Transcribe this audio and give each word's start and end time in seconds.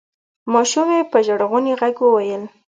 ماشومې 0.53 0.99
په 1.11 1.17
ژړغوني 1.25 1.73
غږ 1.79 1.95
وویل: 2.03 2.43